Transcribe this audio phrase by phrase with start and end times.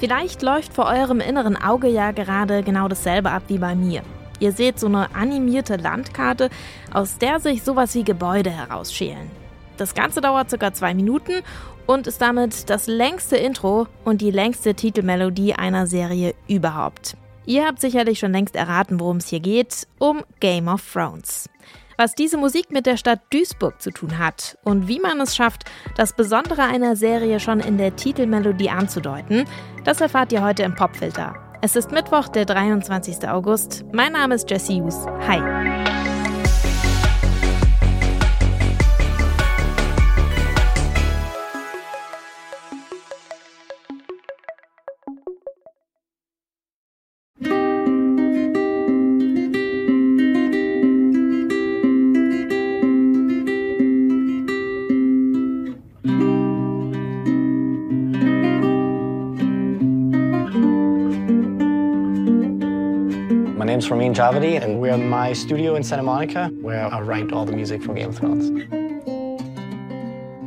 [0.00, 4.02] Vielleicht läuft vor eurem inneren Auge ja gerade genau dasselbe ab wie bei mir.
[4.38, 6.50] Ihr seht so eine animierte Landkarte,
[6.92, 9.28] aus der sich sowas wie Gebäude herausschälen.
[9.76, 11.42] Das Ganze dauert circa zwei Minuten
[11.86, 17.16] und ist damit das längste Intro und die längste Titelmelodie einer Serie überhaupt.
[17.46, 21.48] Ihr habt sicherlich schon längst erraten, worum es hier geht, um Game of Thrones.
[22.00, 25.64] Was diese Musik mit der Stadt Duisburg zu tun hat und wie man es schafft,
[25.96, 29.46] das Besondere einer Serie schon in der Titelmelodie anzudeuten,
[29.82, 31.34] das erfahrt ihr heute im Popfilter.
[31.60, 33.28] Es ist Mittwoch, der 23.
[33.28, 33.84] August.
[33.92, 35.06] Mein Name ist Jesse Hughes.
[35.26, 35.97] Hi.
[63.78, 67.46] Name's Ramin Javadi, and we're in my studio in Santa Monica, where I write all
[67.46, 68.50] the music for Game of Thrones.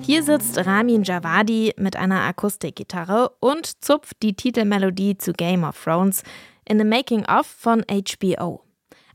[0.06, 6.24] Hier sitzt Ramin Javadi mit einer Akustikgitarre und zupft die Titelmelodie zu Game of Thrones
[6.66, 8.66] in The Making of von HBO.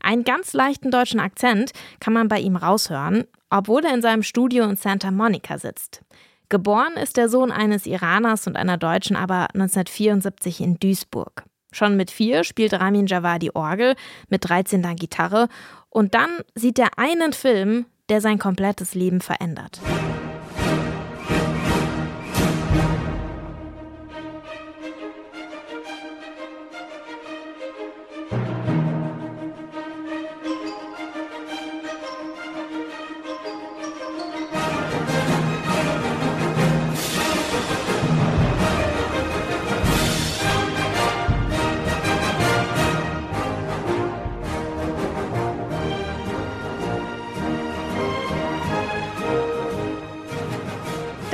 [0.01, 4.63] Einen ganz leichten deutschen Akzent kann man bei ihm raushören, obwohl er in seinem Studio
[4.63, 6.01] in Santa Monica sitzt.
[6.49, 11.43] Geboren ist der Sohn eines Iraners und einer Deutschen aber 1974 in Duisburg.
[11.77, 13.93] Schon mit vier spielt Ramin Javadi Orgel,
[14.29, 15.47] mit 13 dann Gitarre
[15.91, 19.79] und dann sieht er einen Film, der sein komplettes Leben verändert.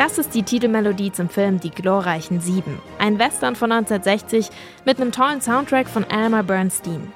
[0.03, 4.49] Das ist die Titelmelodie zum Film Die glorreichen Sieben, ein Western von 1960
[4.83, 7.13] mit einem tollen Soundtrack von Elmer Bernstein.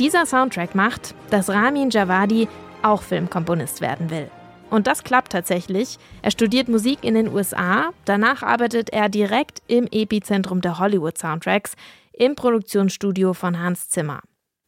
[0.00, 2.48] Dieser Soundtrack macht, dass Ramin Javadi
[2.82, 4.28] auch Filmkomponist werden will.
[4.68, 5.96] Und das klappt tatsächlich.
[6.22, 11.76] Er studiert Musik in den USA, danach arbeitet er direkt im Epizentrum der Hollywood-Soundtracks
[12.12, 14.22] im Produktionsstudio von Hans Zimmer.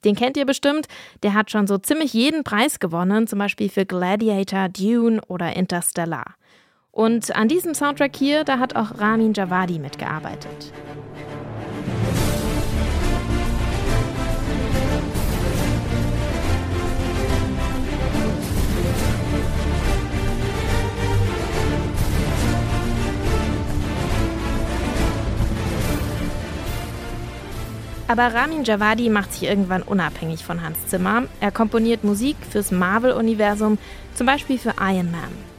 [0.05, 0.87] Den kennt ihr bestimmt,
[1.25, 6.37] der hat schon so ziemlich jeden Preis gewonnen, zum Beispiel für Gladiator, Dune oder Interstellar.
[6.97, 10.73] Und an diesem Soundtrack hier, da hat auch Ramin Javadi mitgearbeitet.
[28.09, 31.25] Aber Ramin Javadi macht sich irgendwann unabhängig von Hans Zimmer.
[31.41, 33.77] Er komponiert Musik fürs Marvel-Universum,
[34.15, 35.56] zum Beispiel für Iron Man.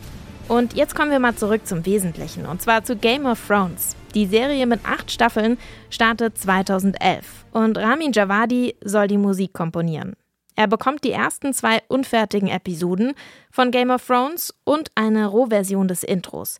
[0.47, 3.97] Und jetzt kommen wir mal zurück zum Wesentlichen, und zwar zu Game of Thrones.
[4.15, 5.57] Die Serie mit acht Staffeln
[5.89, 10.15] startet 2011 und Ramin Javadi soll die Musik komponieren.
[10.55, 13.13] Er bekommt die ersten zwei unfertigen Episoden
[13.51, 16.59] von Game of Thrones und eine Rohversion des Intros.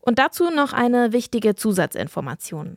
[0.00, 2.76] Und dazu noch eine wichtige Zusatzinformation.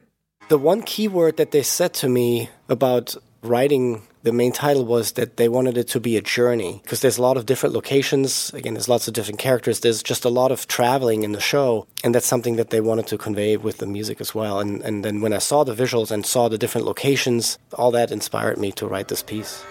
[0.50, 5.38] The one keyword that they said to me about writing the main title was that
[5.38, 8.54] they wanted it to be a journey because there's a lot of different locations.
[8.54, 9.80] Again, there's lots of different characters.
[9.80, 11.88] There's just a lot of traveling in the show.
[12.04, 14.60] And that's something that they wanted to convey with the music as well.
[14.60, 18.12] And, and then when I saw the visuals and saw the different locations, all that
[18.12, 19.64] inspired me to write this piece.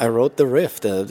[0.00, 0.84] I wrote the riff.
[0.84, 1.04] I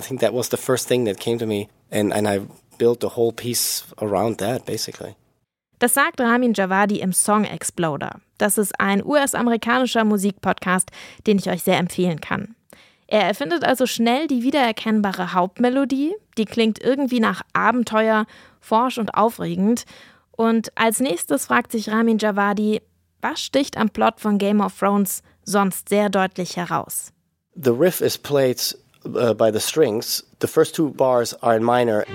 [0.00, 1.68] think that was the first thing that came to me.
[1.90, 2.46] And, and I
[2.78, 5.16] built the whole piece around that, basically.
[5.80, 8.20] Das sagt Ramin Javadi im Song Exploder.
[8.40, 10.90] Das ist ein US-amerikanischer Musikpodcast,
[11.26, 12.54] den ich euch sehr empfehlen kann.
[13.06, 18.24] Er erfindet also schnell die wiedererkennbare Hauptmelodie, die klingt irgendwie nach Abenteuer,
[18.60, 19.84] forsch und aufregend.
[20.30, 22.80] Und als nächstes fragt sich Ramin Javadi,
[23.20, 27.12] was sticht am Plot von Game of Thrones sonst sehr deutlich heraus?
[27.54, 28.58] The riff is played
[29.04, 30.24] uh, by the strings.
[30.40, 32.06] The first two bars are in minor.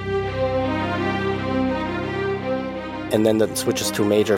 [3.15, 4.37] and then it switches to major.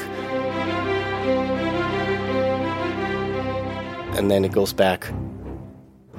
[4.17, 5.07] And then it goes back.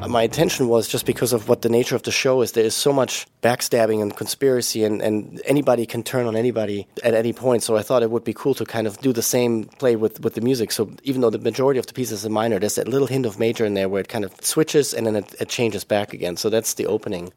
[0.01, 2.65] Uh, my intention was just because of what the nature of the show is, there
[2.65, 7.33] is so much backstabbing and conspiracy, and, and anybody can turn on anybody at any
[7.33, 7.65] point.
[7.65, 10.21] So I thought it would be cool to kind of do the same play with,
[10.21, 10.71] with the music.
[10.71, 13.41] So even though the majority of the pieces are minor, there's that little hint of
[13.41, 16.37] major in there where it kind of switches and then it, it changes back again.
[16.37, 17.33] So that's the opening.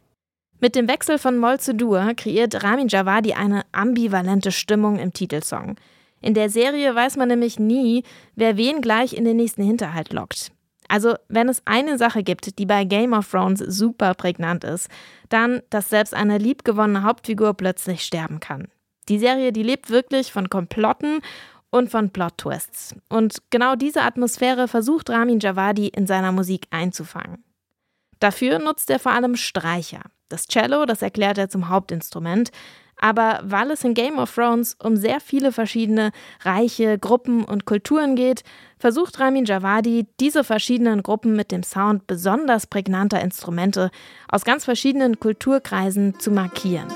[0.59, 5.77] Mit dem Wechsel von Moll zu Dur kreiert Ramin Javadi eine ambivalente Stimmung im Titelsong.
[6.21, 8.03] In der Serie weiß man nämlich nie,
[8.35, 10.51] wer wen gleich in den nächsten Hinterhalt lockt.
[10.87, 14.89] Also, wenn es eine Sache gibt, die bei Game of Thrones super prägnant ist,
[15.29, 18.67] dann, dass selbst eine liebgewonnene Hauptfigur plötzlich sterben kann.
[19.07, 21.21] Die Serie, die lebt wirklich von Komplotten
[21.69, 22.95] und von Plot-Twists.
[23.09, 27.43] Und genau diese Atmosphäre versucht Ramin Javadi in seiner Musik einzufangen.
[28.19, 30.01] Dafür nutzt er vor allem Streicher.
[30.29, 32.51] Das Cello, das erklärt er zum Hauptinstrument.
[33.01, 36.11] Aber weil es in Game of Thrones um sehr viele verschiedene
[36.41, 38.43] reiche Gruppen und Kulturen geht,
[38.77, 43.89] versucht Ramin Javadi, diese verschiedenen Gruppen mit dem Sound besonders prägnanter Instrumente
[44.29, 46.87] aus ganz verschiedenen Kulturkreisen zu markieren.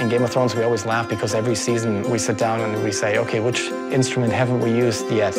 [0.00, 2.90] In Game of Thrones, we always laugh because every season we sit down and we
[2.90, 5.36] say, okay, which instrument haven't we used yet?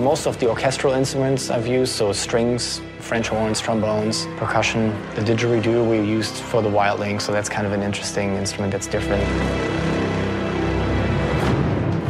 [0.00, 4.94] Most of the orchestral instruments I've used, so strings, French horns, trombones, percussion.
[5.14, 8.86] The didgeridoo we used for the wildling, so that's kind of an interesting instrument that's
[8.86, 9.22] different.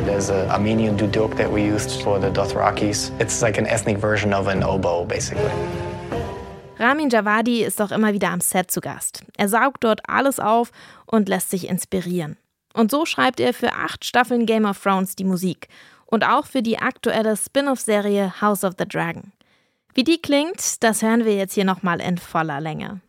[0.06, 3.10] There's an Armenian duduk that we used for the Dothrakis.
[3.20, 5.50] It's like an ethnic version of an oboe, basically.
[6.78, 9.24] Ramin Javadi ist auch immer wieder am Set zu Gast.
[9.36, 10.70] Er saugt dort alles auf
[11.06, 12.36] und lässt sich inspirieren.
[12.72, 15.66] Und so schreibt er für acht Staffeln Game of Thrones die Musik
[16.10, 19.32] und auch für die aktuelle Spin-off-Serie House of the Dragon.
[19.94, 23.00] Wie die klingt, das hören wir jetzt hier nochmal in voller Länge.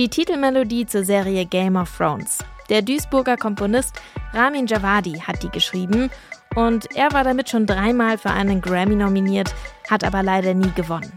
[0.00, 2.38] Die Titelmelodie zur Serie Game of Thrones.
[2.70, 4.00] Der Duisburger Komponist
[4.32, 6.08] Ramin Javadi hat die geschrieben
[6.54, 9.54] und er war damit schon dreimal für einen Grammy nominiert,
[9.90, 11.12] hat aber leider nie gewonnen.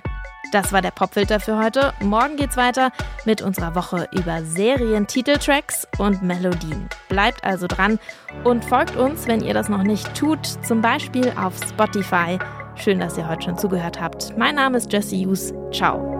[0.52, 1.94] Das war der Popfilter für heute.
[2.02, 2.92] Morgen geht's weiter
[3.24, 6.90] mit unserer Woche über Serien, Titeltracks und Melodien.
[7.08, 8.00] Bleibt also dran
[8.44, 12.38] und folgt uns, wenn ihr das noch nicht tut, zum Beispiel auf Spotify.
[12.76, 14.38] Schön, dass ihr heute schon zugehört habt.
[14.38, 15.54] Mein Name ist Jesse Hughes.
[15.72, 16.13] Ciao.